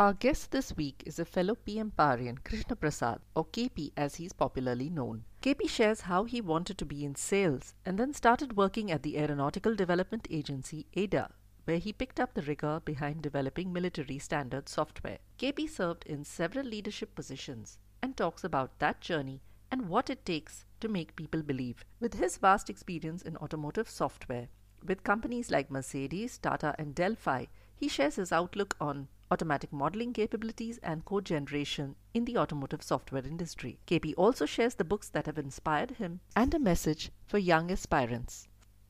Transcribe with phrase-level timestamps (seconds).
[0.00, 4.32] Our guest this week is a fellow PM Parian, Krishna Prasad, or KP as he's
[4.32, 5.24] popularly known.
[5.42, 9.18] KP shares how he wanted to be in sales and then started working at the
[9.18, 11.28] Aeronautical Development Agency, ADA,
[11.64, 15.18] where he picked up the rigor behind developing military standard software.
[15.38, 20.64] KP served in several leadership positions and talks about that journey and what it takes
[20.80, 21.84] to make people believe.
[22.00, 24.48] With his vast experience in automotive software,
[24.82, 27.44] with companies like Mercedes, Tata, and Delphi,
[27.76, 33.24] he shares his outlook on automatic modeling capabilities and code generation in the automotive software
[33.24, 33.78] industry.
[33.86, 38.48] KP also shares the books that have inspired him and a message for young aspirants.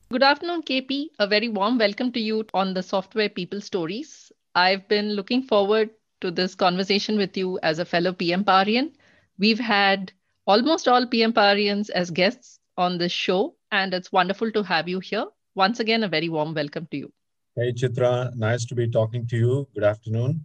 [0.09, 1.05] Good afternoon, KP.
[1.19, 4.31] A very warm welcome to you on the Software People Stories.
[4.55, 8.91] I've been looking forward to this conversation with you as a fellow PM Parian.
[9.39, 10.11] We've had
[10.45, 14.99] almost all PM Parians as guests on this show, and it's wonderful to have you
[14.99, 15.25] here.
[15.55, 17.13] Once again, a very warm welcome to you.
[17.57, 19.67] Hey Chitra, nice to be talking to you.
[19.75, 20.41] Good afternoon.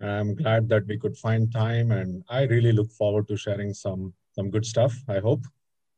[0.00, 4.14] I'm glad that we could find time and I really look forward to sharing some
[4.36, 5.42] some good stuff, I hope.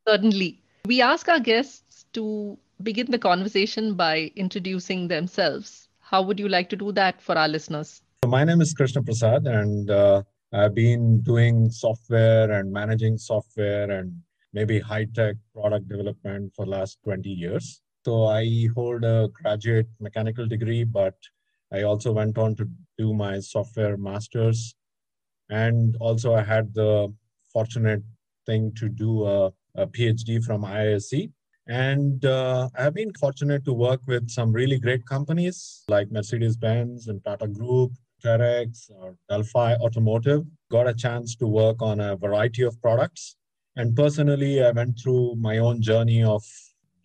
[0.09, 0.63] Certainly.
[0.87, 5.91] We ask our guests to begin the conversation by introducing themselves.
[6.01, 8.01] How would you like to do that for our listeners?
[8.25, 10.23] So my name is Krishna Prasad and uh,
[10.55, 14.23] I've been doing software and managing software and
[14.55, 17.83] maybe high-tech product development for last 20 years.
[18.07, 21.15] So I hold a graduate mechanical degree, but
[21.73, 24.77] I also went on to do my software masters.
[25.51, 27.13] And also I had the
[27.53, 28.05] fortunate
[28.47, 31.33] thing to do a, a PhD from IISc.
[31.67, 37.25] And uh, I've been fortunate to work with some really great companies like Mercedes-Benz and
[37.25, 37.91] Tata Group,
[38.25, 40.45] Terex, or Delphi Automotive.
[40.71, 43.35] Got a chance to work on a variety of products.
[43.75, 46.45] And personally, I went through my own journey of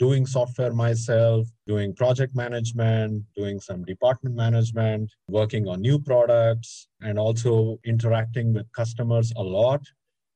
[0.01, 7.19] doing software myself, doing project management, doing some department management, working on new products, and
[7.19, 9.79] also interacting with customers a lot,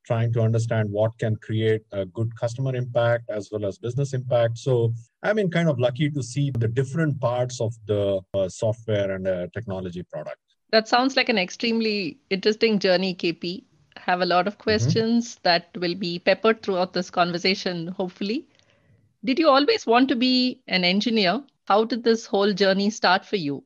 [0.06, 4.56] trying to understand what can create a good customer impact as well as business impact.
[4.56, 4.94] So
[5.24, 9.26] I've been kind of lucky to see the different parts of the uh, software and
[9.26, 10.38] uh, technology product.
[10.70, 13.64] That sounds like an extremely interesting journey, KP.
[13.96, 18.46] Have a lot of questions that will be peppered throughout this conversation, hopefully.
[19.26, 21.42] Did you always want to be an engineer?
[21.64, 23.64] How did this whole journey start for you?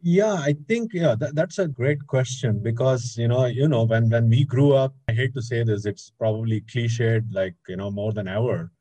[0.00, 4.08] Yeah, I think yeah, that, that's a great question because you know, you know, when
[4.08, 7.90] when we grew up, I hate to say this, it's probably cliched like you know
[7.90, 8.72] more than ever,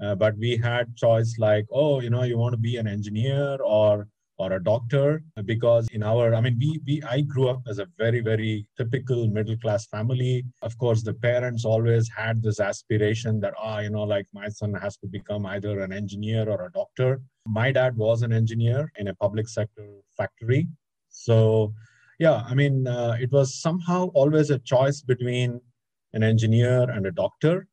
[0.00, 3.58] uh, but we had choice like, oh, you know, you want to be an engineer
[3.60, 4.06] or
[4.38, 7.86] or a doctor because in our i mean we we i grew up as a
[7.96, 10.44] very very typical middle class family.
[10.62, 14.74] Of course the parents always had this aspiration that ah you know like my son
[14.74, 17.20] has to become either an engineer or a doctor.
[17.46, 19.86] My dad was an engineer in a public sector
[20.16, 20.68] factory.
[21.08, 21.72] So
[22.18, 25.60] yeah i mean uh, it was somehow always a choice between
[26.12, 27.66] an engineer and a doctor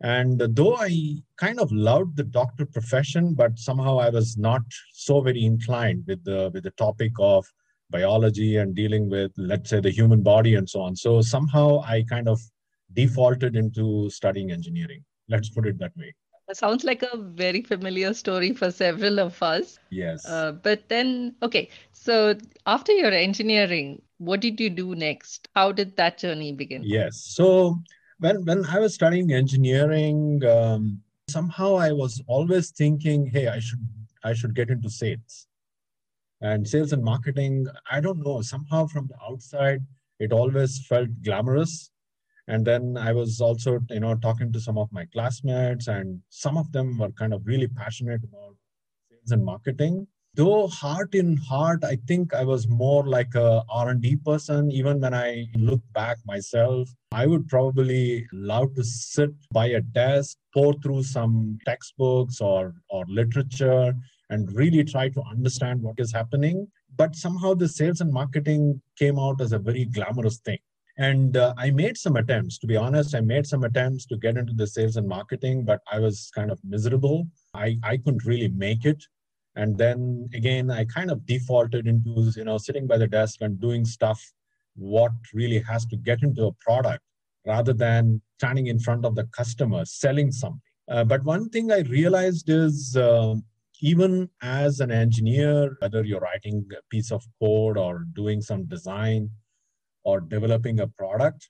[0.00, 4.62] and though I kind of loved the doctor profession, but somehow I was not
[4.92, 7.46] so very inclined with the with the topic of
[7.90, 10.96] biology and dealing with, let's say, the human body and so on.
[10.96, 12.40] So somehow I kind of
[12.92, 15.04] defaulted into studying engineering.
[15.28, 16.14] Let's put it that way.
[16.48, 19.78] That sounds like a very familiar story for several of us.
[19.90, 20.26] Yes.
[20.26, 25.48] Uh, but then, okay, so after your engineering, what did you do next?
[25.54, 26.82] How did that journey begin?
[26.84, 27.24] Yes.
[27.28, 27.78] So
[28.18, 33.86] when when I was studying engineering, um, somehow I was always thinking, hey, I should
[34.22, 35.46] I should get into sales.
[36.40, 39.80] And sales and marketing, I don't know, somehow from the outside,
[40.18, 41.90] it always felt glamorous.
[42.48, 46.58] And then I was also, you know, talking to some of my classmates, and some
[46.58, 48.56] of them were kind of really passionate about
[49.08, 54.16] sales and marketing though heart in heart i think i was more like a r&d
[54.24, 54.70] person.
[54.72, 60.36] Even when i look back myself i would probably love to sit by a desk
[60.52, 63.94] pore through some textbooks or or literature
[64.30, 66.66] and really try to understand what is happening.
[66.96, 70.58] But somehow the sales and marketing came out as a very glamorous thing.
[70.96, 74.36] And uh, i made some attempts to be honest i made some attempts to get
[74.36, 77.26] into the sales and marketing but i was kind of miserable.
[77.54, 79.04] I i couldn't really make it
[79.56, 83.60] and then again i kind of defaulted into you know sitting by the desk and
[83.60, 84.20] doing stuff
[84.76, 87.02] what really has to get into a product
[87.46, 90.60] rather than standing in front of the customer selling something.
[90.90, 93.34] Uh, but one thing I realized is uh,
[93.80, 99.30] even as an engineer, whether you're writing a piece of code or doing some design
[100.04, 101.48] or developing a product,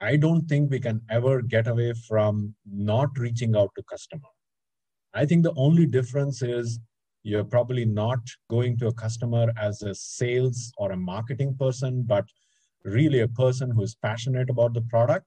[0.00, 4.28] I don't think we can ever get away from not reaching out to customer.
[5.14, 6.80] I think the only difference is
[7.22, 8.18] you're probably not
[8.50, 12.24] going to a customer as a sales or a marketing person, but
[12.84, 15.26] really a person who's passionate about the product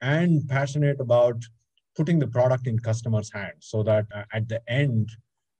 [0.00, 1.42] and passionate about
[1.96, 5.08] putting the product in customers' hands so that uh, at the end,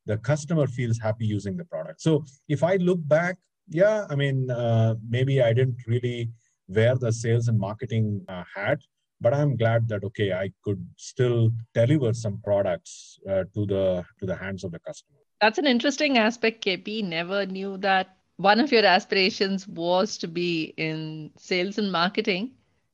[0.07, 2.01] the customer feels happy using the product.
[2.01, 3.37] So if I look back,
[3.69, 6.31] yeah, I mean, uh, maybe I didn't really
[6.69, 8.81] wear the sales and marketing uh, hat,
[9.21, 14.27] but I'm glad that okay, I could still deliver some products uh, to the to
[14.27, 15.26] the hands of the customer.
[15.41, 16.65] That's an interesting aspect.
[16.65, 22.53] KP never knew that one of your aspirations was to be in sales and marketing.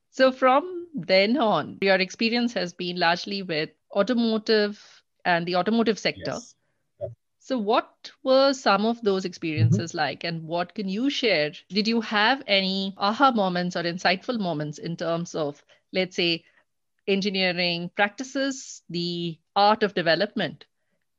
[0.09, 4.79] So from then on, your experience has been largely with automotive
[5.25, 6.33] and the automotive sector.
[6.33, 6.55] Yes.
[7.39, 9.97] So, what were some of those experiences mm-hmm.
[9.97, 11.51] like, and what can you share?
[11.67, 15.61] Did you have any aha moments or insightful moments in terms of,
[15.91, 16.45] let's say,
[17.05, 20.63] engineering practices, the art of development,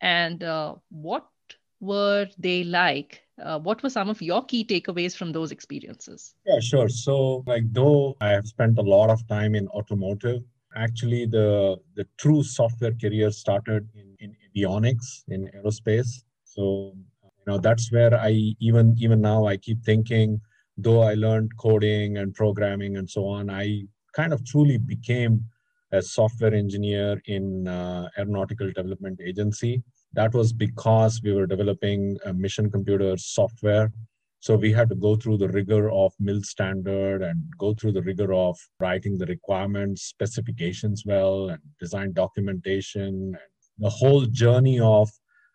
[0.05, 1.27] and uh, what
[1.81, 3.23] were they like?
[3.43, 6.35] Uh, what were some of your key takeaways from those experiences?
[6.47, 6.89] Yeah, sure.
[6.89, 10.43] So, like, though I have spent a lot of time in automotive,
[10.77, 16.93] actually the the true software career started in, in avionics in aerospace so
[17.23, 20.41] you know that's where i even even now i keep thinking
[20.77, 23.83] though i learned coding and programming and so on i
[24.15, 25.45] kind of truly became
[25.93, 29.83] a software engineer in uh, aeronautical development agency
[30.14, 33.90] that was because we were developing a mission computer software
[34.44, 38.02] so we had to go through the rigor of MIL standard and go through the
[38.02, 45.08] rigor of writing the requirements, specifications well, and design documentation, and the whole journey of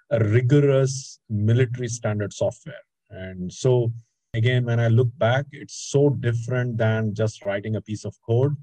[0.09, 2.81] a rigorous military standard software.
[3.11, 3.91] And so,
[4.33, 8.57] again, when I look back, it's so different than just writing a piece of code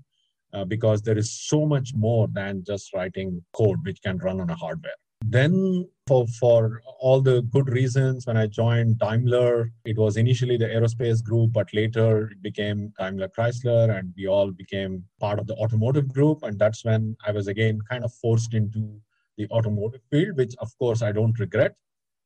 [0.52, 4.50] uh, because there is so much more than just writing code which can run on
[4.50, 4.98] a hardware.
[5.24, 10.66] Then, for, for all the good reasons, when I joined Daimler, it was initially the
[10.66, 15.54] aerospace group, but later it became Daimler Chrysler, and we all became part of the
[15.54, 16.42] automotive group.
[16.42, 19.00] And that's when I was again kind of forced into
[19.36, 21.74] the automotive field, which of course I don't regret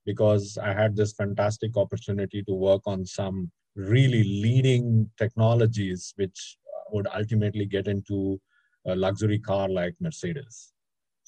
[0.05, 6.57] because I had this fantastic opportunity to work on some really leading technologies, which
[6.91, 8.41] would ultimately get into
[8.87, 10.73] a luxury car like Mercedes.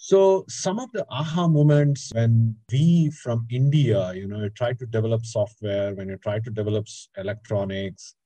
[0.04, 5.24] So some of the aha moments when we from India, you know, try to develop
[5.24, 8.16] software, when you try to develop electronics,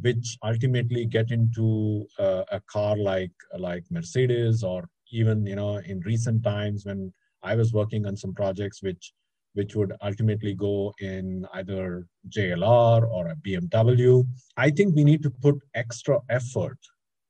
[0.00, 5.98] which ultimately get into uh, a car like like Mercedes, or even you know in
[6.06, 9.12] recent times when I was working on some projects which
[9.54, 14.24] which would ultimately go in either JLR or a BMW.
[14.56, 16.78] I think we need to put extra effort,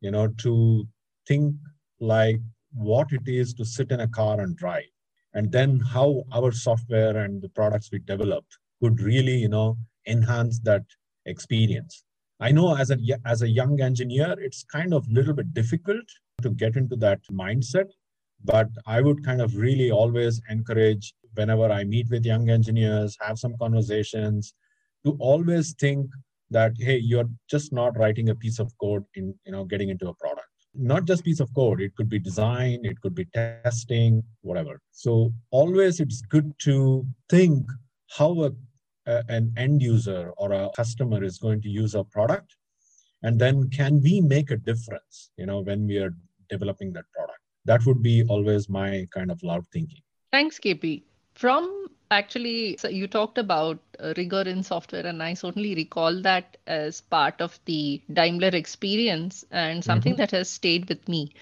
[0.03, 0.87] you know, to
[1.27, 1.55] think
[2.01, 2.41] like
[2.75, 4.85] what it is to sit in a car and drive.
[5.33, 9.77] And then how our software and the products we developed could really you know
[10.07, 10.85] enhance that
[11.27, 12.05] experience.
[12.41, 16.05] I know as a as a young engineer it's kind of a little bit difficult
[16.43, 17.87] to get into that mindset
[18.45, 23.39] but i would kind of really always encourage whenever i meet with young engineers have
[23.39, 24.55] some conversations
[25.05, 26.07] to always think
[26.51, 30.09] that hey you're just not writing a piece of code in you know getting into
[30.09, 30.34] a product
[30.77, 34.81] not just piece of code it could be design it could be testing whatever.
[34.91, 37.67] So always it's good to think
[38.11, 38.51] how a,
[39.07, 42.57] a, an end user or a customer is going to use our product
[43.23, 46.15] and then can we make a difference you know when we are
[46.49, 47.39] developing that product.
[47.65, 50.03] That would be always my kind of loud thinking.
[50.33, 51.03] Thanks kp
[51.35, 51.84] from
[52.15, 57.01] actually, so you talked about uh, rigor in software, and I certainly recall that as
[57.01, 60.21] part of the Daimler experience and something mm-hmm.
[60.21, 61.35] that has stayed with me.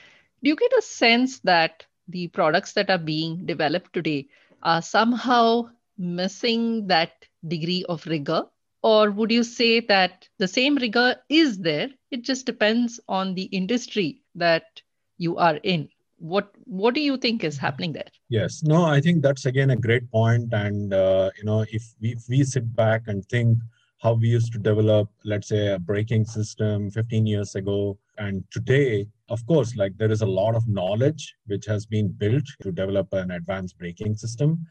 [0.42, 4.28] Do you get a sense that the products that are being developed today
[4.62, 7.12] are somehow missing that
[7.46, 8.44] degree of rigor?
[8.82, 11.90] Or would you say that the same rigor is there?
[12.10, 14.82] It just depends on the industry that
[15.18, 15.88] you are in
[16.22, 18.10] what what do you think is happening there?
[18.28, 18.62] Yes.
[18.62, 20.52] No i think that's again a great point.
[20.52, 23.58] And uh, you know if we, if we sit back and think
[23.98, 29.06] how we used to develop let's say a braking system 15 years ago and today
[29.28, 33.12] of course like there is a lot of knowledge which has been built to develop
[33.12, 34.66] an advanced braking system.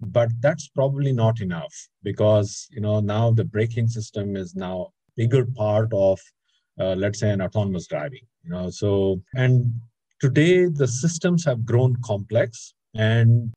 [0.00, 5.44] But that's probably not enough because you know now the braking system is now bigger
[5.44, 6.20] part of
[6.80, 8.26] uh, let's say, an autonomous driving.
[8.44, 9.72] You know, so and
[10.22, 13.52] today the systems have grown complex, and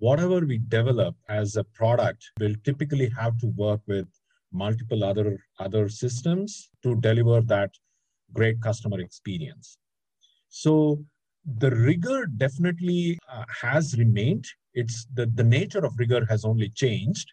[0.00, 4.08] whatever we develop as a product will typically have to work with
[4.52, 7.70] multiple other other systems to deliver that
[8.32, 9.78] great customer experience.
[10.48, 10.72] So
[11.58, 14.46] the rigor definitely uh, has remained.
[14.74, 17.28] It's the, the nature of rigor has only changed.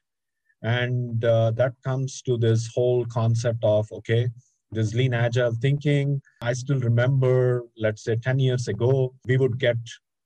[0.62, 4.30] And uh, that comes to this whole concept of, okay,
[4.72, 6.22] this lean agile thinking.
[6.42, 9.78] I still remember, let's say 10 years ago, we would get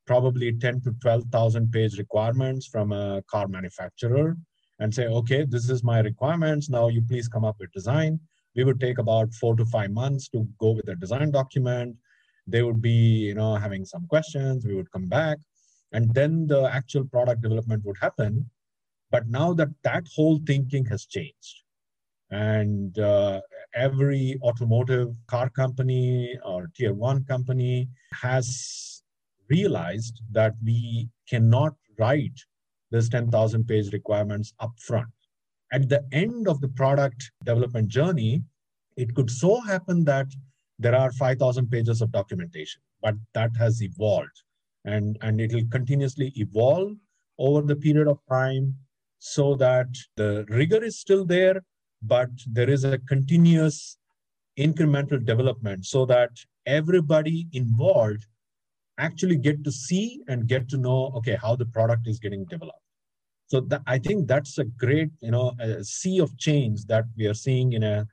[0.07, 4.37] probably 10 to 12,000 page requirements from a car manufacturer
[4.79, 6.69] and say, okay, this is my requirements.
[6.69, 8.19] Now you please come up with design.
[8.55, 11.95] We would take about four to five months to go with the design document.
[12.47, 12.89] They would be,
[13.29, 14.65] you know, having some questions.
[14.65, 15.37] We would come back,
[15.93, 18.49] and then the actual product development would happen.
[19.11, 21.63] But now that that whole thinking has changed,
[22.31, 23.41] and uh,
[23.73, 29.03] every automotive car company or tier one company has
[29.49, 32.39] realized that we cannot write
[32.91, 35.11] this 10,000 page requirements upfront.
[35.71, 38.43] At the end of the product development journey,
[38.97, 40.27] it could so happen that
[40.79, 44.43] there are 5,000 pages of documentation, but that has evolved
[44.85, 46.93] and, and it will continuously evolve
[47.37, 48.75] over the period of time
[49.19, 49.87] so that
[50.17, 51.61] the rigor is still there,
[52.01, 53.97] but there is a continuous
[54.57, 56.31] incremental development so that
[56.65, 58.25] everybody involved
[58.97, 62.77] actually get to see and get to know okay how the product is getting developed.
[63.47, 67.33] So that, i think that's a great you know sea of change that we are
[67.33, 68.07] seeing in a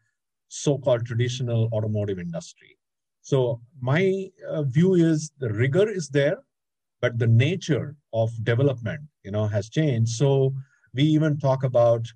[0.48, 2.78] so-called traditional automotive industry.
[3.20, 6.38] So my uh, view is the rigor is there
[7.00, 10.12] but the nature of development you know has changed.
[10.12, 10.54] So
[10.94, 12.06] we even talk about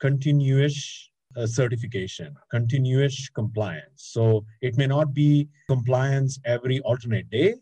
[0.00, 3.96] continuous uh, certification, continuous compliance.
[3.96, 7.54] So it may not be compliance every alternate day,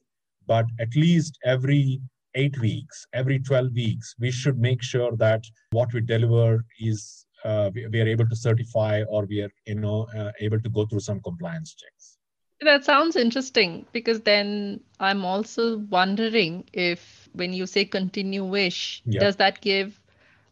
[0.47, 2.01] but at least every
[2.35, 7.71] eight weeks, every 12 weeks, we should make sure that what we deliver is uh,
[7.75, 10.87] we, we, are able to certify or we are you know uh, able to go
[10.87, 12.19] through some compliance checks.
[12.61, 19.21] That sounds interesting because then I'm also wondering if when you say continuous, yeah.
[19.21, 20.01] does that give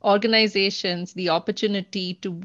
[0.04, 2.40] organizations the opportunity to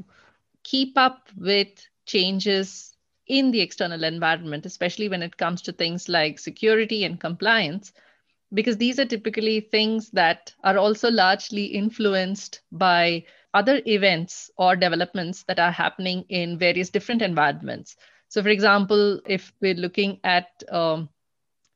[0.63, 1.69] keep up with
[2.05, 2.95] changes
[3.27, 7.93] in the external environment, especially when it comes to things like security and compliance,
[8.53, 15.43] because these are typically things that are also largely influenced by other events or developments
[15.43, 17.95] that are happening in various different environments.
[18.27, 21.09] So, for example, if we're looking at um,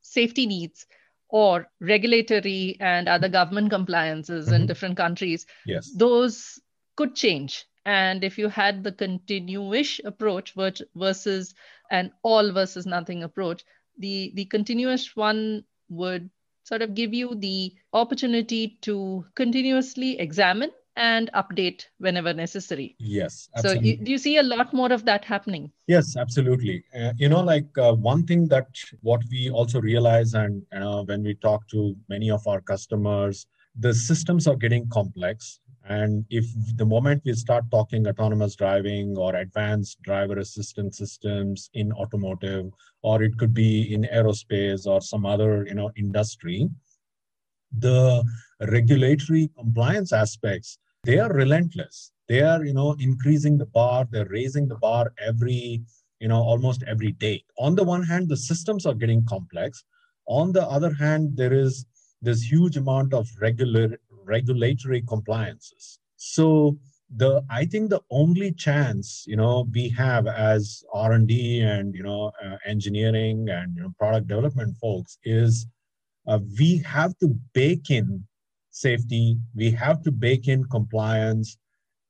[0.02, 0.86] safety needs
[1.30, 4.56] or regulatory and other government compliances mm-hmm.
[4.56, 5.92] in different countries, yes.
[5.96, 6.60] those
[6.96, 10.54] could change and if you had the continuous approach
[10.96, 11.54] versus
[11.92, 13.64] an all versus nothing approach
[14.00, 16.30] the the continuous one would
[16.64, 22.96] sort of give you the opportunity to continuously examine and update whenever necessary.
[23.00, 23.82] Yes absolutely.
[23.82, 25.72] so you, do you see a lot more of that happening?
[25.88, 26.84] Yes absolutely.
[26.98, 28.68] Uh, you know like uh, one thing that
[29.02, 33.46] what we also realize and you know, when we talk to many of our customers
[33.78, 36.46] the systems are getting complex and if
[36.78, 42.72] the moment we start talking autonomous driving or advanced driver assistance systems in automotive,
[43.04, 46.68] or it could be in aerospace or some other you know industry,
[47.78, 48.24] the
[48.62, 52.12] regulatory compliance aspects they are relentless.
[52.28, 54.08] They are you know increasing the bar.
[54.10, 55.84] They're raising the bar every
[56.20, 57.44] you know almost every day.
[57.60, 59.84] On the one hand, the systems are getting complex.
[60.28, 61.86] On the other hand, there is
[62.24, 66.00] this huge amount of regular regulatory compliances.
[66.16, 66.78] So
[67.16, 71.94] the I think the only chance you know we have as R and D and
[71.94, 75.68] you know uh, engineering and you know product development folks is
[76.28, 78.26] uh, we have to bake in
[78.72, 79.38] safety.
[79.56, 81.58] We have to bake in compliance.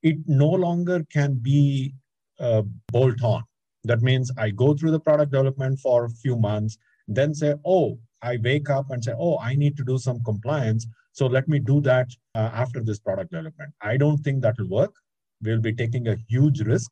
[0.02, 1.94] It no longer can be
[2.40, 3.44] uh, bolt on.
[3.84, 7.98] That means I go through the product development for a few months, then say, oh,
[8.22, 10.86] I wake up and say, oh, I need to do some compliance.
[11.16, 13.72] So let me do that uh, after this product development.
[13.80, 14.94] I don't think that will work.
[15.42, 16.90] We'll be taking a huge risk.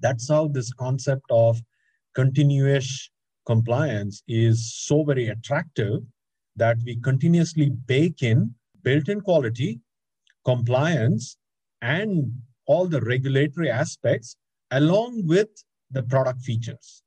[0.00, 1.60] That's how this concept of
[2.14, 3.10] continuous
[3.44, 6.00] compliance is so very attractive
[6.56, 9.80] that we continuously bake in built in quality,
[10.46, 11.36] compliance,
[11.82, 12.32] and
[12.64, 14.36] all the regulatory aspects
[14.70, 15.48] along with
[15.90, 17.02] the product features.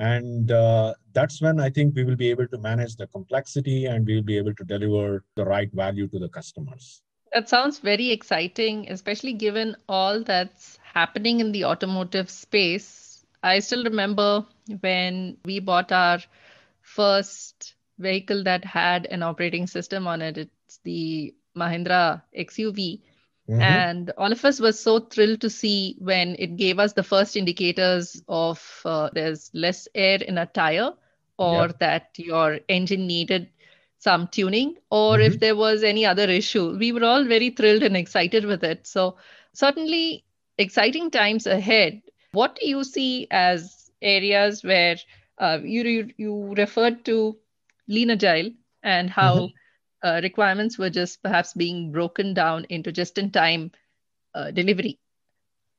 [0.00, 4.06] And uh, that's when I think we will be able to manage the complexity and
[4.06, 7.02] we'll be able to deliver the right value to the customers.
[7.34, 13.26] That sounds very exciting, especially given all that's happening in the automotive space.
[13.42, 14.46] I still remember
[14.80, 16.20] when we bought our
[16.80, 20.38] first vehicle that had an operating system on it.
[20.38, 23.02] It's the Mahindra XUV.
[23.50, 23.62] Mm-hmm.
[23.62, 27.36] And all of us were so thrilled to see when it gave us the first
[27.36, 30.92] indicators of uh, there's less air in a tire
[31.36, 31.72] or yeah.
[31.80, 33.48] that your engine needed
[33.98, 35.32] some tuning or mm-hmm.
[35.32, 36.76] if there was any other issue.
[36.78, 38.86] We were all very thrilled and excited with it.
[38.86, 39.16] So,
[39.52, 40.24] certainly
[40.56, 42.02] exciting times ahead.
[42.30, 44.96] What do you see as areas where
[45.38, 47.36] uh, you, you, you referred to
[47.88, 48.52] lean agile
[48.84, 49.56] and how mm-hmm
[50.02, 53.70] uh, requirements were just perhaps being broken down into just in time
[54.34, 54.98] uh, delivery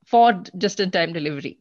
[0.05, 1.59] for just in time delivery.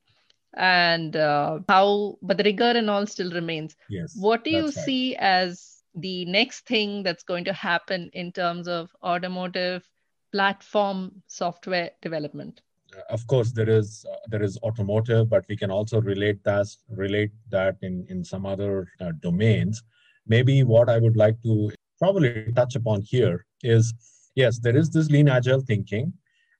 [0.54, 3.76] And uh, how but the rigor and all still remains.
[3.88, 4.74] Yes what do you right.
[4.74, 9.88] see as the next thing that's going to happen in terms of automotive
[10.32, 12.60] platform software development?
[12.96, 16.66] Uh, of course there is uh, there is automotive but we can also relate that
[16.90, 19.82] relate that in in some other uh, domains.
[20.26, 23.94] Maybe what i would like to probably touch upon here is
[24.34, 26.12] yes, there is this lean agile thinking,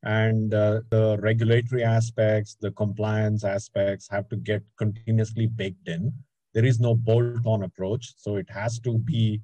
[0.02, 6.12] and uh, the regulatory aspects, the compliance aspects have to get continuously baked in.
[6.54, 9.40] There is no bolt on approach, so it has to be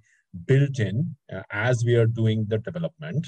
[0.47, 3.27] built in uh, as we are doing the development.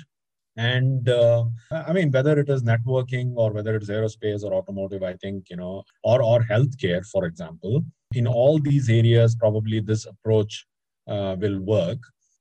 [0.56, 5.14] And uh, I mean, whether it is networking or whether it's aerospace or automotive, I
[5.14, 10.66] think, you know, or, or healthcare, for example, in all these areas, probably this approach
[11.06, 11.98] uh, will work.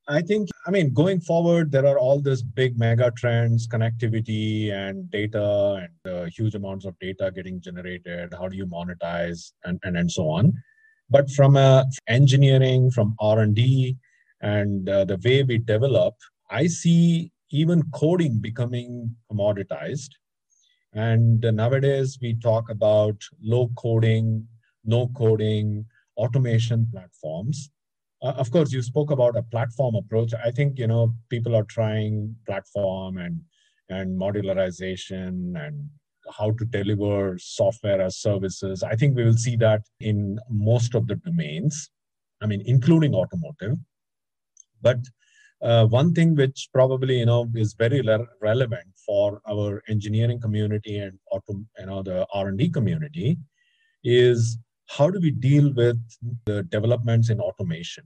[0.09, 5.11] I think, I mean, going forward, there are all these big mega trends, connectivity and
[5.11, 8.33] data and uh, huge amounts of data getting generated.
[8.33, 10.53] How do you monetize and, and, and so on.
[11.09, 13.97] But from a engineering, from R&D
[14.41, 16.15] and uh, the way we develop,
[16.49, 20.11] I see even coding becoming commoditized.
[20.93, 24.47] And nowadays we talk about low coding,
[24.85, 25.85] no coding,
[26.15, 27.71] automation platforms
[28.21, 30.33] uh, of course you spoke about a platform approach.
[30.33, 33.41] I think you know people are trying platform and
[33.89, 35.89] and modularization and
[36.37, 38.83] how to deliver software as services.
[38.83, 41.89] I think we will see that in most of the domains
[42.41, 43.77] i mean including automotive.
[44.81, 44.99] But
[45.61, 50.99] uh, one thing which probably you know is very le- relevant for our engineering community
[50.99, 53.37] and auto, you know the r&d community
[54.03, 55.99] is how do we deal with
[56.45, 58.03] the developments in automation?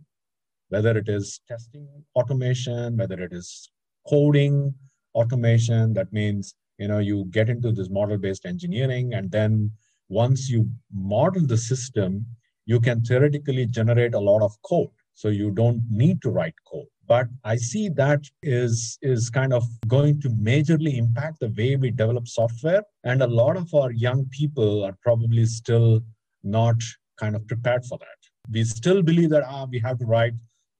[0.69, 3.69] Whether it is testing automation, whether it is
[4.07, 4.73] coding
[5.13, 9.71] automation, that means you know you get into this model-based engineering, and then
[10.09, 12.25] once you model the system,
[12.65, 14.89] you can theoretically generate a lot of code.
[15.13, 16.87] So you don't need to write code.
[17.07, 21.91] But I see that is, is kind of going to majorly impact the way we
[21.91, 22.83] develop software.
[23.03, 26.01] And a lot of our young people are probably still
[26.43, 26.75] not
[27.19, 28.19] kind of prepared for that.
[28.51, 30.33] We still believe that ah, we have to write,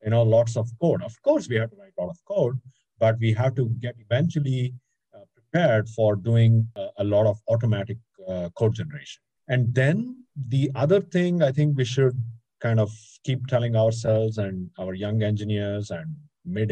[0.03, 1.03] you know, lots of code.
[1.03, 2.59] Of course, we have to write a lot of code,
[2.99, 4.73] but we have to get eventually
[5.15, 7.97] uh, prepared for doing uh, a lot of automatic
[8.27, 9.21] uh, code generation.
[9.47, 12.17] And then the other thing I think we should
[12.61, 12.91] kind of
[13.23, 16.71] keep telling ourselves and our young engineers and mid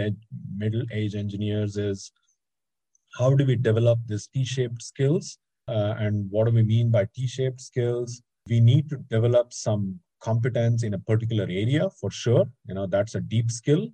[0.57, 2.11] middle age engineers is
[3.17, 5.37] how do we develop these T-shaped skills?
[5.67, 8.21] Uh, and what do we mean by T-shaped skills?
[8.49, 12.45] We need to develop some competence in a particular area for sure.
[12.65, 13.87] You know that's a deep skill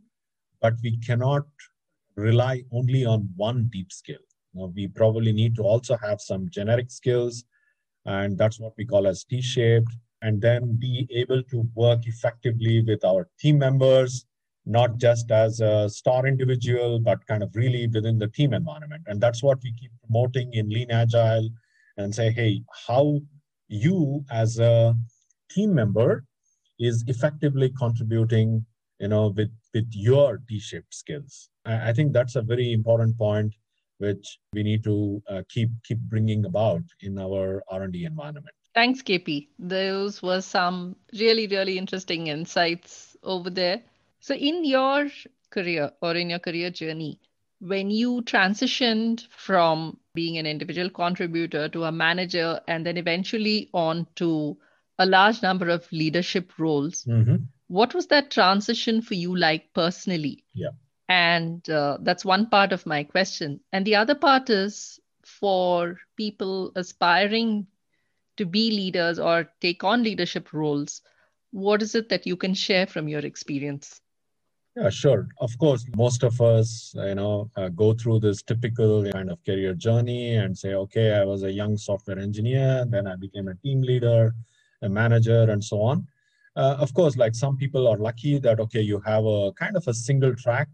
[0.61, 1.45] but we cannot
[2.15, 4.23] rely only on one deep skill.
[4.53, 7.43] You know, we probably need to also have some generic skills
[8.05, 13.03] and that's what we call as t-shaped and then be able to work effectively with
[13.03, 14.25] our team members
[14.65, 19.03] not just as a star individual but kind of really within the team environment.
[19.05, 21.47] And that's what we keep promoting in lean agile
[21.97, 23.19] and say hey how
[23.67, 24.95] you as a
[25.49, 26.25] team member
[26.79, 28.65] is effectively contributing
[28.99, 31.49] you know with with your t-shaped skills.
[31.65, 33.53] I, I think that's a very important point
[33.97, 38.55] which we need to uh, keep keep bringing about in our r&d environment.
[38.73, 43.81] Thanks kp those were some really really interesting insights over there.
[44.19, 45.09] So in your
[45.49, 47.19] career or in your career journey
[47.59, 54.07] when you transitioned from being an individual contributor to a manager and then eventually on
[54.15, 54.57] to
[54.99, 57.35] a large number of leadership roles mm-hmm.
[57.67, 60.43] what was that transition for you like personally?
[60.53, 60.69] Yeah.
[61.07, 63.59] And uh, that's one part of my question.
[63.71, 67.67] And the other part is for people aspiring
[68.37, 71.01] to be leaders or take on leadership roles
[71.51, 74.01] what is it that you can share from your experience
[74.75, 75.27] yeah, sure.
[75.39, 79.73] Of course, most of us, you know, uh, go through this typical kind of career
[79.73, 83.81] journey and say, okay, I was a young software engineer, then I became a team
[83.81, 84.33] leader,
[84.81, 86.07] a manager, and so on.
[86.57, 89.87] Uh, of course, like some people are lucky that, okay, you have a kind of
[89.87, 90.67] a single track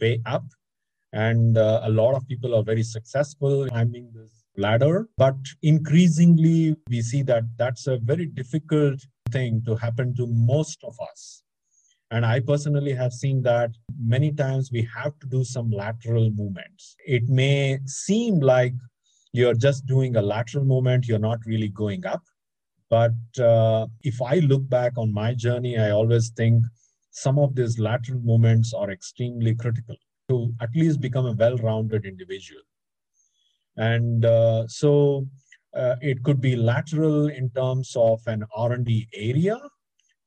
[0.00, 0.44] way up.
[1.12, 5.08] And uh, a lot of people are very successful climbing this ladder.
[5.16, 9.00] But increasingly, we see that that's a very difficult
[9.30, 11.42] thing to happen to most of us.
[12.10, 13.70] And I personally have seen that
[14.02, 16.96] many times we have to do some lateral movements.
[17.06, 18.74] It may seem like
[19.32, 22.22] you're just doing a lateral movement, you're not really going up.
[22.88, 26.64] But uh, if I look back on my journey, I always think
[27.12, 29.94] some of these lateral movements are extremely critical
[30.28, 32.62] to at least become a well-rounded individual.
[33.76, 35.28] And uh, so
[35.74, 39.58] uh, it could be lateral in terms of an R&D area,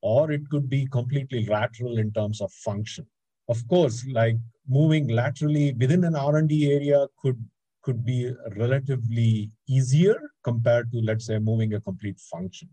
[0.03, 3.05] or it could be completely lateral in terms of function.
[3.49, 4.37] Of course, like
[4.67, 7.43] moving laterally within an R&D area could
[7.83, 12.69] could be relatively easier compared to let's say moving a complete function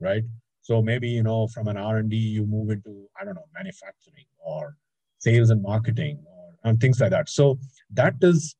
[0.00, 0.24] right?
[0.62, 4.76] So maybe you know from an r&d you move into i don't know manufacturing or
[5.18, 7.28] sales and marketing or and things like that.
[7.28, 7.58] So
[7.92, 8.56] that is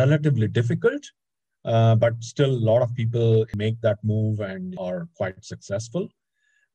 [0.00, 1.04] relatively difficult
[1.64, 6.08] uh, but still a lot of people make that move and are quite successful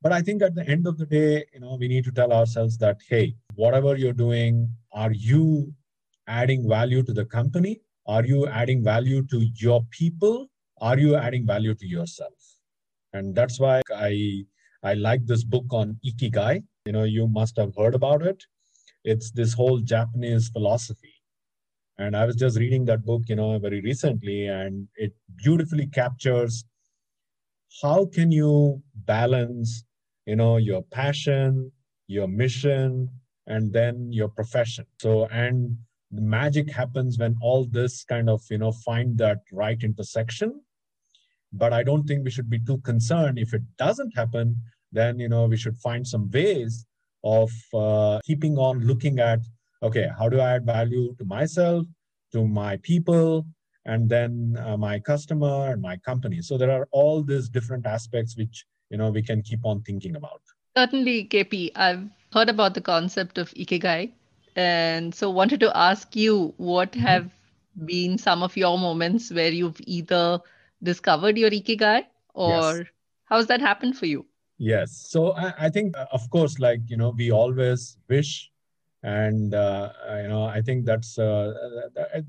[0.02, 2.32] but i think at the end of the day you know we need to tell
[2.32, 5.72] ourselves that hey whatever you're doing are you
[6.26, 10.48] adding value to the company are you adding value to your people?
[10.80, 12.32] Are you adding value to yourself?
[13.12, 14.44] And that's why I
[14.82, 16.64] I like this book on Ikigai.
[16.86, 18.42] You know, you must have heard about it.
[19.04, 21.12] It's this whole Japanese philosophy.
[21.98, 26.64] And I was just reading that book, you know, very recently, and it beautifully captures
[27.82, 29.84] how can you balance,
[30.28, 31.72] you know, your passion,
[32.06, 33.08] your mission,
[33.46, 34.84] and then your profession.
[35.00, 35.76] So, and
[36.10, 40.50] the magic happens when all this kind of you know find that right intersection.
[41.52, 43.38] But i don't think we should be too concerned.
[43.38, 44.56] If it doesn't happen
[44.92, 46.86] then you know we should find some ways
[47.24, 49.40] of uh, keeping on looking at
[49.82, 51.84] okay how do i add value to myself
[52.32, 53.44] to my people
[53.84, 56.42] and then uh, my customer and my company.
[56.42, 60.16] So there are all these different aspects which you know we can keep on thinking
[60.16, 60.40] about
[60.76, 64.10] certainly kp i've heard about the concept of ikigai
[64.56, 67.06] and so wanted to ask you what mm-hmm.
[67.06, 67.30] have
[67.86, 70.40] been some of your moments where you've either
[70.82, 72.86] discovered your ikigai or yes.
[73.24, 74.26] how's that happened for you?
[74.58, 75.06] Yes.
[75.08, 78.50] So I, I, think, uh, of course, like, you know, we always wish
[79.04, 81.54] and uh, you know i think that's uh,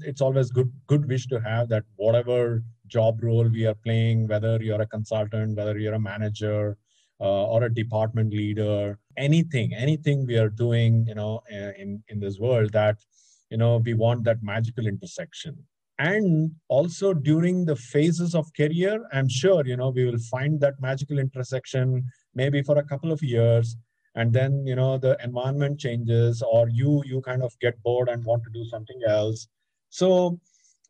[0.02, 2.64] it's always good good wish to have that whatever
[2.98, 6.78] job role we are playing whether you're a consultant whether you're a manager
[7.22, 12.20] uh, or a department leader anything anything we are doing you know uh, in in
[12.20, 12.98] this world that
[13.50, 15.58] you know we want that magical intersection.
[15.98, 20.80] And also during the phases of career i'm sure you know we will find that
[20.80, 23.76] magical intersection maybe for a couple of years
[24.16, 28.24] and then you know the environment changes or you you kind of get bored and
[28.24, 29.50] want to do something else.
[29.90, 30.40] So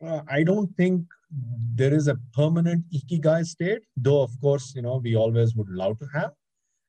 [0.05, 4.97] uh, i don't think there is a permanent ikigai state, though of course, you know,
[4.97, 6.31] we always would love to have.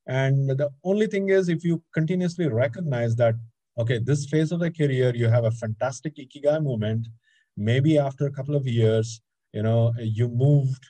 [0.07, 3.35] And the only thing is if you continuously recognize that,
[3.77, 7.07] okay, this phase of the career, you have a fantastic ikigai moment.
[7.55, 9.21] Maybe after a couple of years,
[9.53, 10.83] you know, you moved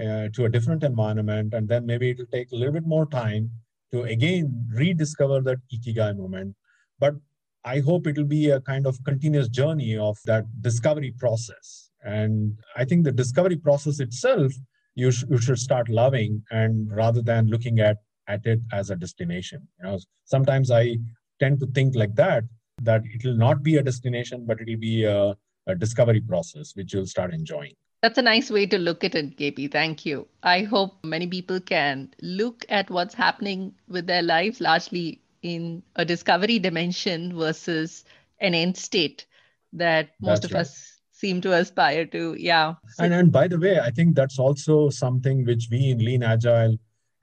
[0.00, 3.50] uh, to a different environment, and then maybe it'll take a little bit more time
[3.92, 6.56] to again rediscover that ikigai moment.
[6.98, 7.14] But
[7.64, 12.84] I hope it'll be a kind of continuous journey of that discovery process and I
[12.84, 14.52] think the discovery process itself,
[14.94, 18.96] you, sh- you should start loving and rather than looking at, at it as a
[18.96, 19.66] destination.
[19.78, 20.98] You know, sometimes I
[21.40, 22.44] tend to think like that,
[22.82, 25.34] that it will not be a destination, but it will be a,
[25.66, 27.72] a discovery process, which you'll start enjoying.
[28.02, 29.72] That's a nice way to look at it, KP.
[29.72, 30.28] Thank you.
[30.42, 36.04] I hope many people can look at what's happening with their lives largely in a
[36.04, 38.04] discovery dimension versus
[38.40, 39.24] an end state
[39.72, 40.60] that most That's of right.
[40.60, 40.93] us
[41.24, 42.22] seem to aspire to.
[42.38, 42.74] Yeah.
[42.98, 46.74] And and by the way, I think that's also something which we in Lean Agile,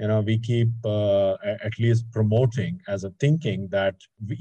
[0.02, 1.34] you know, we keep uh,
[1.68, 3.96] at least promoting as a thinking that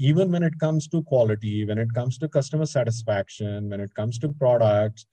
[0.09, 4.17] even when it comes to quality, when it comes to customer satisfaction, when it comes
[4.19, 5.05] to products,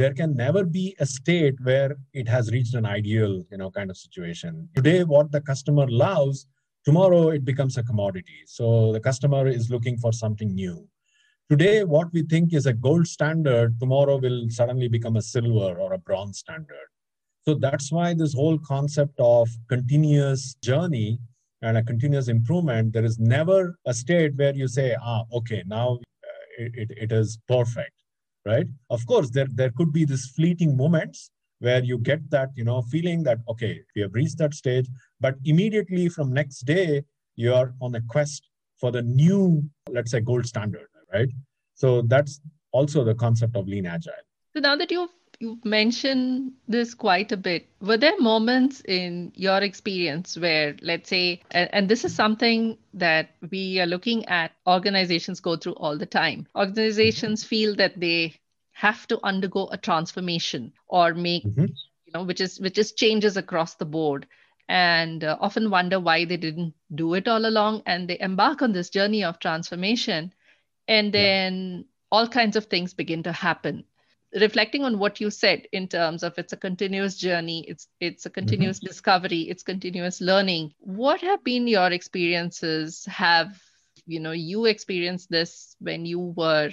[0.00, 3.90] there can never be a state where it has reached an ideal, you know, kind
[3.90, 4.68] of situation.
[4.78, 6.46] Today, what the customer loves,
[6.88, 8.40] tomorrow it becomes a commodity.
[8.46, 10.76] So the customer is looking for something new
[11.50, 15.92] Today, what we think is a gold standard, tomorrow will suddenly become a silver or
[15.94, 16.86] a bronze standard.
[17.44, 21.18] So that's why this whole concept of continuous journey
[21.60, 25.94] and a continuous improvement, there is never a state where you say, ah, okay, now
[26.24, 27.94] uh, it, it, it is perfect,
[28.46, 28.68] right?
[28.88, 32.80] Of course, there, there could be these fleeting moments, where you get that you know
[32.80, 34.88] feeling that okay we have reached that stage
[35.20, 37.02] but immediately from next day
[37.36, 38.48] you are on a quest
[38.80, 41.28] for the new let's say gold standard right?
[41.74, 42.40] So that's
[42.72, 44.12] also the concept of lean agile.
[44.54, 49.58] So now that you've you've mentioned this quite a bit were there moments in your
[49.58, 55.40] experience where let's say and, and, this is something that we are looking at organizations
[55.40, 56.46] go through all the time.
[56.54, 58.34] Organizations feel that they
[58.72, 61.66] have to undergo a transformation or make mm-hmm.
[62.04, 64.26] you know which is which is changes across the board.
[64.68, 68.72] And uh, often wonder why they didn't do it all along and they embark on
[68.72, 70.32] this journey of transformation
[70.90, 73.84] and then all kinds of things begin to happen
[74.40, 78.30] reflecting on what you said in terms of it's a continuous journey it's it's a
[78.30, 78.86] continuous mm-hmm.
[78.86, 83.58] discovery it's continuous learning what have been your experiences have
[84.06, 86.70] you know you experienced this when you were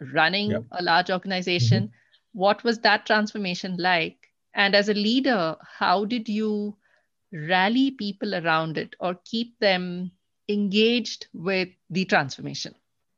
[0.00, 0.64] running yep.
[0.72, 1.84] a large organization.
[1.84, 2.38] Mm-hmm.
[2.38, 4.16] What was that transformation like?
[4.54, 6.76] And as a leader, how did you
[7.32, 10.12] rally people around it or keep them
[10.48, 12.74] engaged with the transformation?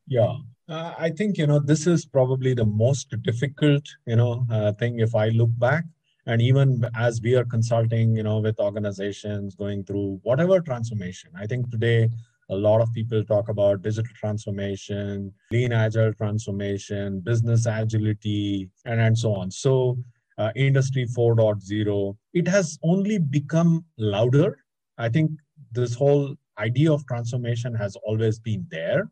[0.07, 0.37] Yeah,
[0.69, 5.01] uh, I think you know this is probably the most difficult you know uh, thing
[5.01, 5.85] if I look back,
[6.27, 11.47] and even as we are consulting you know with organizations going through whatever transformation, I
[11.47, 12.09] think today
[12.51, 19.19] a lot of people talk about digital transformation, lean agile transformation, business agility, and, and
[19.19, 19.51] so on.
[19.51, 19.99] So,
[20.39, 24.59] uh, Industry 4.0, it has only become louder.
[24.97, 25.33] I think
[25.73, 29.11] this whole idea of transformation has always been there.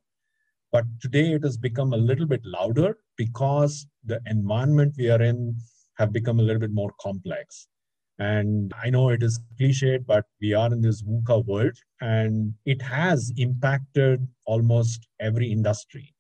[0.75, 5.57] But today it has become a little bit louder because the environment we are in
[5.99, 7.69] have become a little bit more complex.
[8.19, 12.83] And I know it is cliched, but we are in this VUCA world and it
[12.83, 16.13] has impacted almost every industry,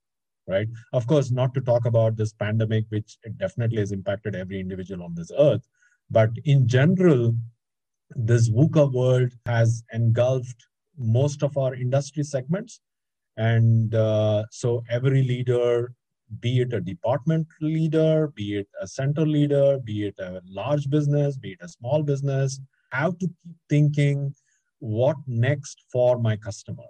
[0.46, 0.68] right?
[0.92, 5.16] Of course, not to talk about this pandemic, which definitely has impacted every individual on
[5.16, 5.66] this earth.
[6.12, 7.34] But in general,
[8.10, 10.64] this VUCA world has engulfed
[10.96, 12.80] most of our industry segments.
[13.36, 15.92] And uh, so every leader
[16.40, 21.36] be it a department leader, be it a center leader, be it a large business,
[21.36, 22.60] be it a small business,
[22.92, 24.34] have to keep thinking
[24.78, 26.84] what next for my customer.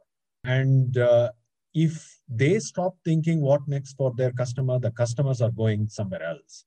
[0.44, 1.30] And uh,
[1.74, 6.64] if they stop thinking what next for their customer, the customers are going somewhere else.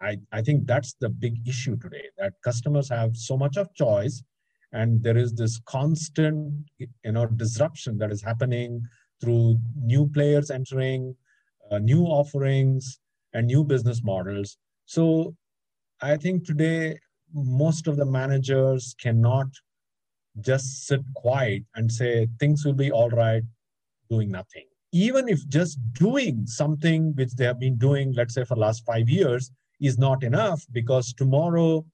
[0.00, 4.22] I, I think that's the big issue today that customers have so much of choice
[4.72, 8.82] and there is this constant you know disruption that is happening
[9.20, 11.14] through new players entering
[11.70, 12.98] uh, new offerings
[13.32, 14.56] and new business models.
[14.86, 15.34] So
[16.00, 16.98] I think today
[17.32, 19.46] most of the managers cannot
[20.40, 23.42] just sit quiet and say things will be all right
[24.08, 24.64] doing nothing.
[24.92, 29.08] Even if just doing something which they have been doing, let's say for last five
[29.08, 31.84] years, is not enough because tomorrow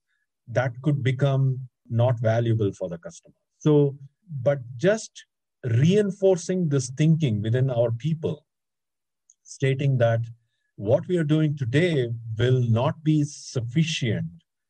[0.48, 1.58] that could become
[1.88, 3.34] not valuable for the customer.
[3.58, 3.96] So,
[4.42, 5.24] but just
[5.66, 8.44] reinforcing this thinking within our people
[9.42, 10.20] stating that
[10.76, 14.26] what we are doing today will not be sufficient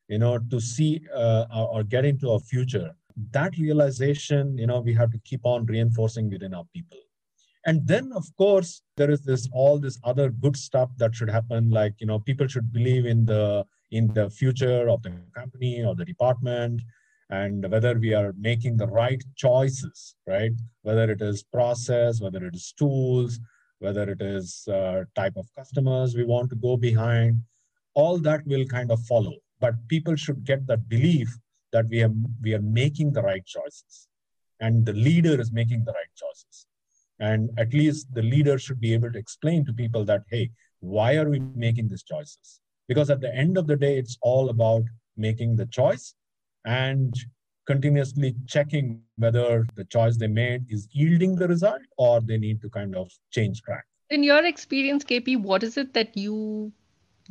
[0.07, 2.95] you know to see uh, or get into our future.
[3.31, 6.99] That realization you know we have to keep on reinforcing within our people.
[7.65, 11.69] And then of course there is this all this other good stuff that should happen
[11.69, 15.95] like you know people should believe in the in the future of the company or
[15.95, 16.81] the department
[17.29, 22.55] and whether we are making the right choices right whether it is process whether it
[22.55, 23.39] is tools
[23.79, 27.41] whether it is uh, type of customers we want to go behind,
[27.93, 29.33] all that will kind of follow.
[29.59, 31.29] But people should get that belief
[31.71, 32.11] that we are,
[32.41, 34.07] we are making the right choices
[34.59, 36.65] and the leader is making the right choices.
[37.19, 41.15] And at least the leader should be able to explain to people that, hey, why
[41.15, 42.59] are we making these choices?
[42.87, 44.83] Because at the end of the day, it's all about
[45.17, 46.13] making the choice
[46.67, 47.13] and
[47.65, 52.69] continuously checking whether the choice they made is yielding the result or they need to
[52.69, 53.85] kind of change track.
[54.09, 56.71] In your experience, KP, what is it that you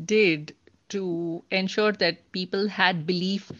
[0.04, 0.54] did
[0.88, 3.50] to ensure that people had belief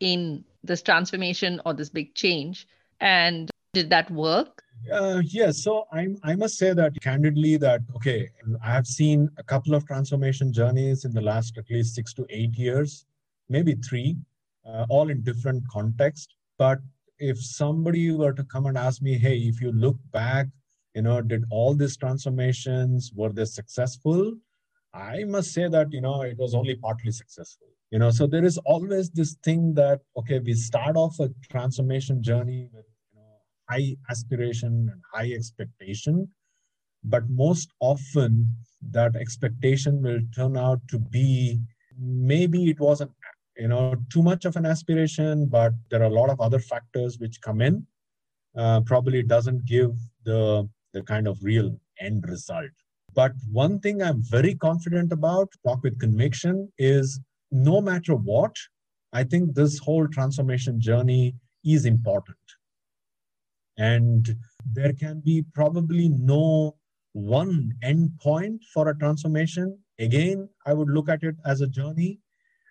[0.00, 2.66] in this transformation or this big change?
[3.00, 4.62] And did that work?
[4.92, 5.62] Uh, yes.
[5.62, 8.28] So I, I must say that candidly that, okay,
[8.62, 12.26] I have seen a couple of transformation journeys in the last at least six to
[12.28, 13.06] eight years,
[13.48, 14.16] maybe three
[14.66, 16.34] uh, all in different context.
[16.58, 16.78] But
[17.18, 20.46] if somebody were to come and ask me, hey, if you look back,
[20.94, 24.34] you know, did all these transformations, were they successful?
[24.92, 27.66] I must say that, you know, it was only partly successful.
[27.90, 32.22] You know, so there is always this thing that, okay, we start off a transformation
[32.22, 33.36] journey with you know,
[33.68, 36.28] high aspiration and high expectation.
[37.02, 38.56] But most often,
[38.90, 41.60] that expectation will turn out to be
[41.98, 43.10] maybe it was an
[43.56, 47.18] you know too much of an aspiration but there are a lot of other factors
[47.18, 47.86] which come in
[48.56, 49.92] uh, probably doesn't give
[50.24, 52.70] the the kind of real end result.
[53.14, 58.56] But one thing i'm very confident about talk with conviction is no matter what
[59.12, 62.38] i think this whole transformation journey is important.
[63.76, 64.36] And
[64.72, 66.76] there can be probably no
[67.12, 69.78] one end point for a transformation.
[69.98, 72.18] Again i would look at it as a journey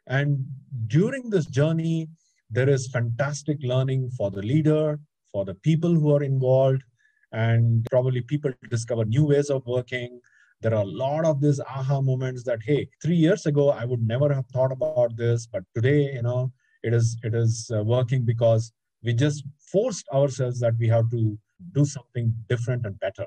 [0.08, 0.46] and
[0.88, 2.10] during this journey,
[2.50, 5.00] there is fantastic learning for the leader,
[5.32, 6.84] for the people who are involved,
[7.32, 10.20] and probably people discover new ways of working.
[10.62, 14.06] There are a lot of these aha moments that, hey, three years ago, I would
[14.06, 16.52] never have thought about this, but today, you know,
[16.84, 18.72] it is it is uh, working because
[19.04, 21.38] we just forced ourselves that we have to
[21.72, 23.26] do something different and better,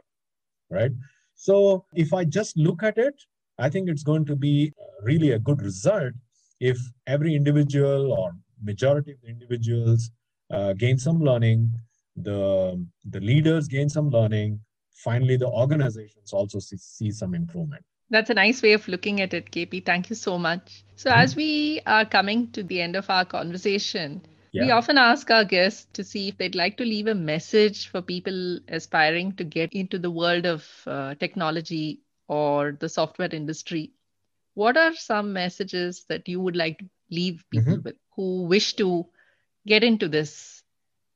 [0.71, 0.93] right?
[1.35, 3.15] So if I just look at it,
[3.59, 6.12] I think it's going to be really a good result
[6.61, 10.11] if every individual or majority of the individuals
[10.51, 11.73] uh, gain some learning,
[12.16, 14.61] the, the leaders gain some learning,
[14.95, 17.85] finally the organizations also see, see some improvement.
[18.09, 19.85] That's a nice way of looking at it, KP.
[19.85, 20.85] Thank you so much.
[20.95, 21.19] So, mm-hmm.
[21.19, 24.64] as we are coming to the end of our conversation, yeah.
[24.64, 28.01] we often ask our guests to see if they'd like to leave a message for
[28.01, 33.92] people aspiring to get into the world of uh, technology or the software industry
[34.57, 37.83] what are some messages that you would like to leave people mm-hmm.
[37.83, 39.07] with who wish to
[39.66, 40.62] get into this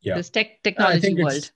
[0.02, 0.14] yeah.
[0.14, 1.50] this tech technology world?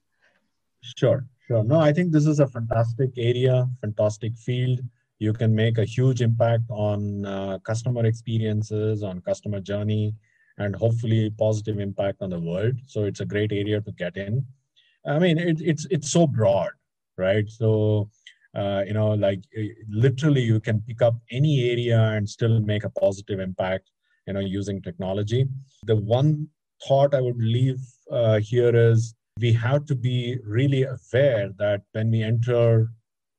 [0.96, 1.62] Sure sure.
[1.62, 4.80] No i think this is a fantastic area fantastic field.
[5.18, 10.14] You can make a huge impact on uh, customer experiences on customer journey
[10.58, 12.74] and hopefully positive impact on the world.
[12.86, 14.44] So it's a great area to get in.
[15.06, 16.72] I mean it, it's it's so broad
[17.16, 17.48] right?
[17.48, 18.10] So
[18.54, 22.84] uh, you know like uh, literally you can pick up any area and still make
[22.84, 23.90] a positive impact
[24.26, 25.46] you know using technology.
[25.84, 26.48] The one
[26.88, 32.10] thought i would leave uh, here is we have to be really aware that when
[32.10, 32.88] we enter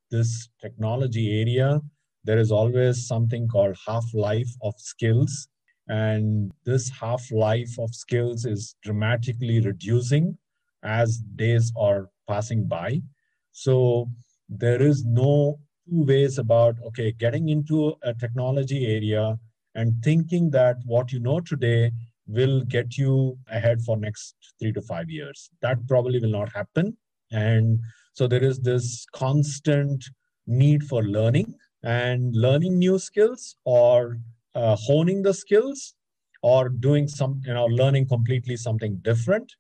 [0.09, 1.81] this technology area
[2.25, 5.47] there is always something called half life of skills.
[5.87, 10.37] And this half life of skills is dramatically reducing
[10.83, 13.03] as days are passing by.
[13.51, 14.09] So
[14.49, 19.37] there is no two ways about okay getting into a technology area
[19.75, 21.91] and thinking that what you know today
[22.27, 25.49] will get you ahead for next 3 to 5 years.
[25.61, 26.97] That probably will not happen.
[27.31, 27.79] And
[28.13, 30.03] so there is this constant
[30.47, 31.53] need for learning
[31.83, 34.17] and learning new skills or
[34.55, 35.93] uh, honing the skills
[36.41, 39.51] or doing some you know learning completely something different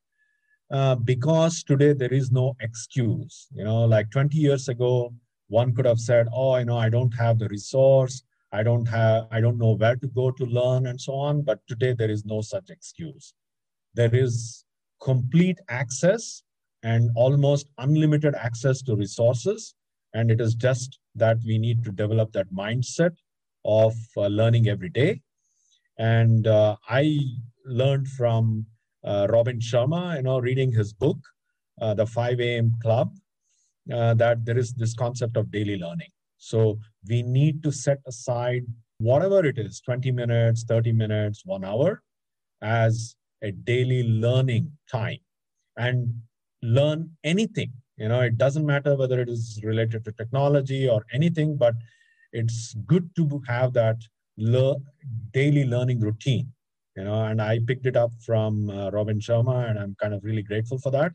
[0.71, 3.47] uh, because today there is no excuse.
[3.53, 5.13] You know, like 20 years ago,
[5.47, 8.23] one could have said, "Oh, you know, I don't have the resource.
[8.51, 9.27] I don't have.
[9.31, 12.25] I don't know where to go to learn, and so on." But today there is
[12.25, 13.33] no such excuse.
[13.93, 14.65] There is
[15.01, 16.43] complete access
[16.83, 19.75] and almost unlimited access to resources,
[20.13, 23.15] and it is just that we need to develop that mindset
[23.65, 25.21] of uh, learning every day.
[25.97, 27.19] And uh, I
[27.65, 28.65] learned from
[29.05, 31.17] Robin Sharma, you know, reading his book,
[31.81, 32.75] uh, The 5 a.m.
[32.81, 33.13] Club,
[33.93, 36.09] uh, that there is this concept of daily learning.
[36.37, 38.63] So we need to set aside
[38.97, 42.01] whatever it is 20 minutes, 30 minutes, one hour
[42.61, 45.19] as a daily learning time
[45.77, 46.13] and
[46.61, 47.71] learn anything.
[47.97, 51.75] You know, it doesn't matter whether it is related to technology or anything, but
[52.33, 53.97] it's good to have that
[54.37, 54.77] le-
[55.31, 56.51] daily learning routine
[56.95, 60.23] you know and i picked it up from uh, robin sharma and i'm kind of
[60.23, 61.11] really grateful for that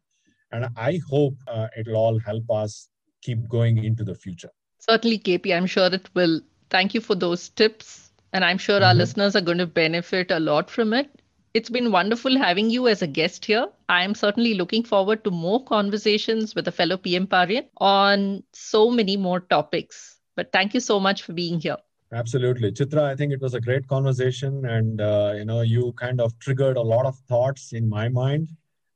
[0.52, 2.88] and i hope uh, it'll all help us
[3.22, 6.40] keep going into the future certainly kp i'm sure it will
[6.70, 8.84] thank you for those tips and i'm sure mm-hmm.
[8.84, 11.20] our listeners are going to benefit a lot from it
[11.52, 13.66] it's been wonderful having you as a guest here.
[13.88, 18.88] I am certainly looking forward to more conversations with a fellow PM Parian on so
[18.90, 20.20] many more topics.
[20.36, 21.78] But thank you so much for being here.
[22.12, 23.02] Absolutely, Chitra.
[23.02, 26.76] I think it was a great conversation, and uh, you know, you kind of triggered
[26.76, 28.48] a lot of thoughts in my mind,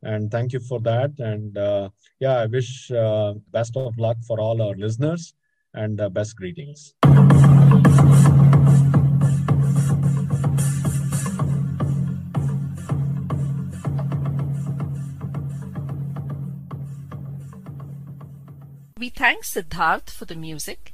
[0.02, 1.12] and thank you for that.
[1.18, 5.32] And uh, yeah, I wish uh, best of luck for all our listeners,
[5.74, 6.94] and uh, best greetings.
[18.98, 20.93] We thank Siddharth for the music